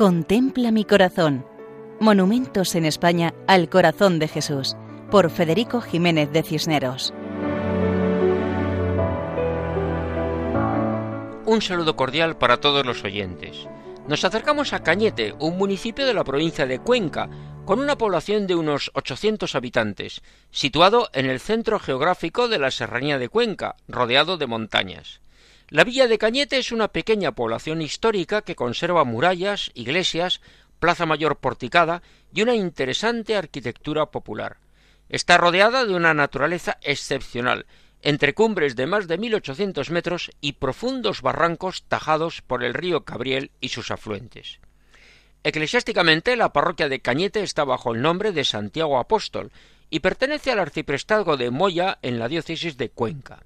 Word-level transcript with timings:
Contempla 0.00 0.70
mi 0.70 0.86
corazón. 0.86 1.44
Monumentos 2.00 2.74
en 2.74 2.86
España 2.86 3.34
al 3.46 3.68
corazón 3.68 4.18
de 4.18 4.28
Jesús, 4.28 4.74
por 5.10 5.28
Federico 5.28 5.82
Jiménez 5.82 6.32
de 6.32 6.42
Cisneros. 6.42 7.12
Un 11.44 11.60
saludo 11.60 11.96
cordial 11.96 12.38
para 12.38 12.62
todos 12.62 12.86
los 12.86 13.04
oyentes. 13.04 13.68
Nos 14.08 14.24
acercamos 14.24 14.72
a 14.72 14.82
Cañete, 14.82 15.34
un 15.38 15.58
municipio 15.58 16.06
de 16.06 16.14
la 16.14 16.24
provincia 16.24 16.64
de 16.64 16.78
Cuenca, 16.78 17.28
con 17.66 17.78
una 17.78 17.98
población 17.98 18.46
de 18.46 18.54
unos 18.54 18.90
800 18.94 19.54
habitantes, 19.54 20.22
situado 20.50 21.10
en 21.12 21.26
el 21.26 21.40
centro 21.40 21.78
geográfico 21.78 22.48
de 22.48 22.58
la 22.58 22.70
Serranía 22.70 23.18
de 23.18 23.28
Cuenca, 23.28 23.76
rodeado 23.86 24.38
de 24.38 24.46
montañas. 24.46 25.20
La 25.70 25.84
villa 25.84 26.08
de 26.08 26.18
Cañete 26.18 26.58
es 26.58 26.72
una 26.72 26.88
pequeña 26.88 27.30
población 27.36 27.80
histórica 27.80 28.42
que 28.42 28.56
conserva 28.56 29.04
murallas, 29.04 29.70
iglesias, 29.74 30.40
plaza 30.80 31.06
mayor 31.06 31.36
porticada 31.36 32.02
y 32.34 32.42
una 32.42 32.56
interesante 32.56 33.36
arquitectura 33.36 34.06
popular. 34.06 34.56
Está 35.08 35.38
rodeada 35.38 35.84
de 35.84 35.94
una 35.94 36.12
naturaleza 36.12 36.78
excepcional, 36.82 37.66
entre 38.02 38.34
cumbres 38.34 38.74
de 38.74 38.86
más 38.86 39.06
de 39.06 39.18
1800 39.18 39.90
metros 39.90 40.32
y 40.40 40.54
profundos 40.54 41.22
barrancos 41.22 41.84
tajados 41.84 42.42
por 42.42 42.64
el 42.64 42.74
río 42.74 43.04
Cabriel 43.04 43.52
y 43.60 43.68
sus 43.68 43.92
afluentes. 43.92 44.58
Eclesiásticamente, 45.44 46.34
la 46.34 46.52
parroquia 46.52 46.88
de 46.88 47.00
Cañete 47.00 47.44
está 47.44 47.62
bajo 47.62 47.94
el 47.94 48.02
nombre 48.02 48.32
de 48.32 48.42
Santiago 48.42 48.98
Apóstol 48.98 49.52
y 49.88 50.00
pertenece 50.00 50.50
al 50.50 50.58
arciprestazgo 50.58 51.36
de 51.36 51.52
Moya 51.52 52.00
en 52.02 52.18
la 52.18 52.26
diócesis 52.26 52.76
de 52.76 52.90
Cuenca. 52.90 53.44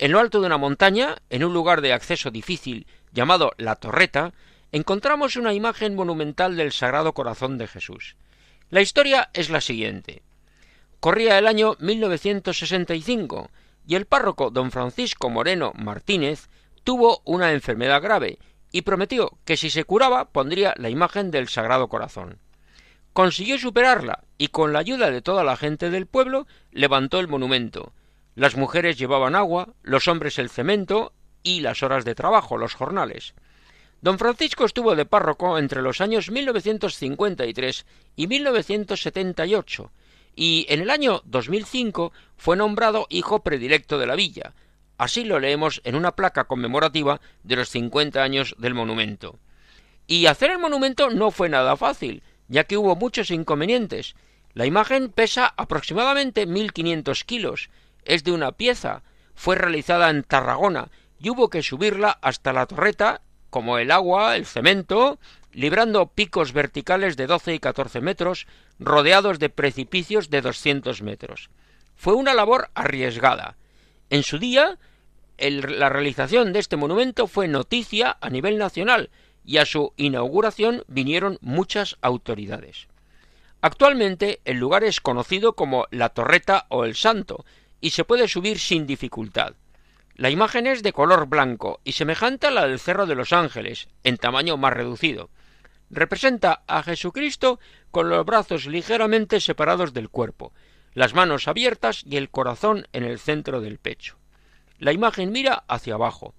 En 0.00 0.12
lo 0.12 0.18
alto 0.18 0.40
de 0.40 0.46
una 0.46 0.56
montaña, 0.56 1.16
en 1.28 1.44
un 1.44 1.52
lugar 1.52 1.82
de 1.82 1.92
acceso 1.92 2.30
difícil 2.30 2.86
llamado 3.12 3.52
La 3.58 3.76
Torreta, 3.76 4.32
encontramos 4.72 5.36
una 5.36 5.52
imagen 5.52 5.94
monumental 5.94 6.56
del 6.56 6.72
Sagrado 6.72 7.12
Corazón 7.12 7.58
de 7.58 7.66
Jesús. 7.66 8.16
La 8.70 8.80
historia 8.80 9.28
es 9.34 9.50
la 9.50 9.60
siguiente. 9.60 10.22
Corría 11.00 11.36
el 11.36 11.46
año 11.46 11.76
1965 11.80 13.50
y 13.86 13.94
el 13.94 14.06
párroco 14.06 14.50
don 14.50 14.70
Francisco 14.70 15.28
Moreno 15.28 15.74
Martínez 15.76 16.48
tuvo 16.82 17.20
una 17.26 17.52
enfermedad 17.52 18.00
grave 18.00 18.38
y 18.72 18.80
prometió 18.80 19.36
que 19.44 19.58
si 19.58 19.68
se 19.68 19.84
curaba 19.84 20.30
pondría 20.30 20.72
la 20.78 20.88
imagen 20.88 21.30
del 21.30 21.50
Sagrado 21.50 21.88
Corazón. 21.88 22.38
Consiguió 23.12 23.58
superarla 23.58 24.24
y 24.38 24.48
con 24.48 24.72
la 24.72 24.78
ayuda 24.78 25.10
de 25.10 25.20
toda 25.20 25.44
la 25.44 25.58
gente 25.58 25.90
del 25.90 26.06
pueblo 26.06 26.46
levantó 26.72 27.20
el 27.20 27.28
monumento, 27.28 27.92
las 28.40 28.56
mujeres 28.56 28.96
llevaban 28.96 29.34
agua, 29.34 29.74
los 29.82 30.08
hombres 30.08 30.38
el 30.38 30.48
cemento 30.48 31.12
y 31.42 31.60
las 31.60 31.82
horas 31.82 32.06
de 32.06 32.14
trabajo, 32.14 32.56
los 32.56 32.72
jornales. 32.72 33.34
Don 34.00 34.18
Francisco 34.18 34.64
estuvo 34.64 34.96
de 34.96 35.04
párroco 35.04 35.58
entre 35.58 35.82
los 35.82 36.00
años 36.00 36.30
1953 36.30 37.84
y 38.16 38.26
1978 38.28 39.92
y 40.34 40.64
en 40.70 40.80
el 40.80 40.88
año 40.88 41.20
2005 41.26 42.14
fue 42.38 42.56
nombrado 42.56 43.06
hijo 43.10 43.42
predilecto 43.42 43.98
de 43.98 44.06
la 44.06 44.14
villa. 44.14 44.54
Así 44.96 45.24
lo 45.24 45.38
leemos 45.38 45.82
en 45.84 45.94
una 45.94 46.16
placa 46.16 46.44
conmemorativa 46.44 47.20
de 47.42 47.56
los 47.56 47.68
50 47.68 48.22
años 48.22 48.54
del 48.56 48.72
monumento. 48.72 49.38
Y 50.06 50.24
hacer 50.24 50.50
el 50.50 50.58
monumento 50.58 51.10
no 51.10 51.30
fue 51.30 51.50
nada 51.50 51.76
fácil, 51.76 52.22
ya 52.48 52.64
que 52.64 52.78
hubo 52.78 52.96
muchos 52.96 53.30
inconvenientes. 53.30 54.14
La 54.54 54.64
imagen 54.64 55.10
pesa 55.10 55.52
aproximadamente 55.58 56.48
1.500 56.48 57.22
kilos 57.26 57.68
es 58.04 58.24
de 58.24 58.32
una 58.32 58.52
pieza, 58.52 59.02
fue 59.34 59.56
realizada 59.56 60.10
en 60.10 60.22
Tarragona 60.22 60.90
y 61.18 61.30
hubo 61.30 61.50
que 61.50 61.62
subirla 61.62 62.18
hasta 62.22 62.52
la 62.52 62.66
torreta, 62.66 63.22
como 63.50 63.78
el 63.78 63.90
agua, 63.90 64.36
el 64.36 64.46
cemento, 64.46 65.18
librando 65.52 66.06
picos 66.06 66.52
verticales 66.52 67.16
de 67.16 67.26
12 67.26 67.54
y 67.54 67.58
14 67.58 68.00
metros, 68.00 68.46
rodeados 68.78 69.38
de 69.38 69.50
precipicios 69.50 70.30
de 70.30 70.40
200 70.40 71.02
metros. 71.02 71.50
Fue 71.96 72.14
una 72.14 72.34
labor 72.34 72.70
arriesgada. 72.74 73.56
En 74.08 74.22
su 74.22 74.38
día, 74.38 74.78
la 75.38 75.88
realización 75.88 76.52
de 76.52 76.58
este 76.58 76.76
monumento 76.76 77.26
fue 77.26 77.48
noticia 77.48 78.16
a 78.20 78.30
nivel 78.30 78.58
nacional 78.58 79.10
y 79.44 79.58
a 79.58 79.66
su 79.66 79.92
inauguración 79.96 80.84
vinieron 80.86 81.38
muchas 81.40 81.96
autoridades. 82.02 82.88
Actualmente 83.62 84.40
el 84.44 84.58
lugar 84.58 84.84
es 84.84 85.00
conocido 85.00 85.54
como 85.54 85.86
la 85.90 86.10
Torreta 86.10 86.66
o 86.68 86.84
el 86.84 86.94
Santo, 86.94 87.44
y 87.80 87.90
se 87.90 88.04
puede 88.04 88.28
subir 88.28 88.58
sin 88.58 88.86
dificultad. 88.86 89.54
La 90.14 90.30
imagen 90.30 90.66
es 90.66 90.82
de 90.82 90.92
color 90.92 91.26
blanco 91.26 91.80
y 91.82 91.92
semejante 91.92 92.48
a 92.48 92.50
la 92.50 92.66
del 92.66 92.78
Cerro 92.78 93.06
de 93.06 93.14
los 93.14 93.32
Ángeles, 93.32 93.88
en 94.04 94.18
tamaño 94.18 94.56
más 94.56 94.74
reducido. 94.74 95.30
Representa 95.88 96.62
a 96.66 96.82
Jesucristo 96.82 97.58
con 97.90 98.10
los 98.10 98.24
brazos 98.26 98.66
ligeramente 98.66 99.40
separados 99.40 99.94
del 99.94 100.10
cuerpo, 100.10 100.52
las 100.92 101.14
manos 101.14 101.48
abiertas 101.48 102.02
y 102.04 102.16
el 102.16 102.30
corazón 102.30 102.86
en 102.92 103.04
el 103.04 103.18
centro 103.18 103.60
del 103.60 103.78
pecho. 103.78 104.18
La 104.78 104.92
imagen 104.92 105.32
mira 105.32 105.64
hacia 105.68 105.94
abajo. 105.94 106.34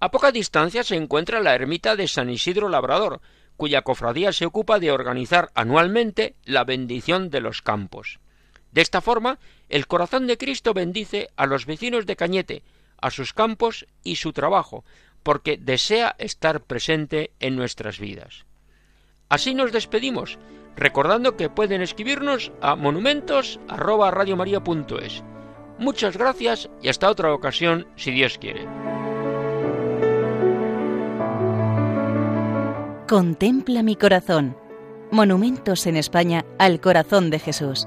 A 0.00 0.10
poca 0.10 0.30
distancia 0.30 0.84
se 0.84 0.96
encuentra 0.96 1.40
la 1.40 1.54
ermita 1.54 1.96
de 1.96 2.06
San 2.06 2.30
Isidro 2.30 2.68
Labrador, 2.68 3.20
cuya 3.56 3.82
cofradía 3.82 4.32
se 4.32 4.46
ocupa 4.46 4.78
de 4.78 4.90
organizar 4.90 5.50
anualmente 5.54 6.36
la 6.44 6.64
bendición 6.64 7.30
de 7.30 7.40
los 7.40 7.62
campos. 7.62 8.20
De 8.72 8.82
esta 8.82 9.00
forma, 9.00 9.38
el 9.68 9.86
corazón 9.86 10.26
de 10.26 10.38
Cristo 10.38 10.74
bendice 10.74 11.28
a 11.36 11.46
los 11.46 11.66
vecinos 11.66 12.06
de 12.06 12.16
Cañete, 12.16 12.64
a 13.00 13.10
sus 13.10 13.32
campos 13.32 13.86
y 14.02 14.16
su 14.16 14.32
trabajo, 14.32 14.84
porque 15.22 15.56
desea 15.56 16.16
estar 16.18 16.60
presente 16.60 17.30
en 17.40 17.56
nuestras 17.56 17.98
vidas. 17.98 18.44
Así 19.28 19.54
nos 19.54 19.72
despedimos, 19.72 20.38
recordando 20.76 21.36
que 21.36 21.50
pueden 21.50 21.82
escribirnos 21.82 22.52
a 22.60 22.76
monumentos@radiomaria.es. 22.76 25.24
Muchas 25.78 26.16
gracias 26.16 26.70
y 26.80 26.88
hasta 26.88 27.10
otra 27.10 27.34
ocasión, 27.34 27.88
si 27.96 28.12
Dios 28.12 28.38
quiere. 28.38 28.66
Contempla 33.08 33.82
mi 33.82 33.96
corazón. 33.96 34.56
Monumentos 35.10 35.86
en 35.86 35.96
España 35.96 36.44
al 36.58 36.80
corazón 36.80 37.30
de 37.30 37.38
Jesús 37.38 37.86